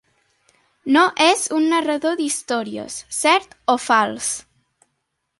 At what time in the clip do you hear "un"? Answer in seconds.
1.57-1.67